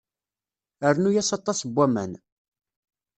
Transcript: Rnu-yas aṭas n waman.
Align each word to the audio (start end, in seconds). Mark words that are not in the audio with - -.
Rnu-yas 0.93 1.29
aṭas 1.37 1.59
n 1.63 1.69
waman. 1.75 2.11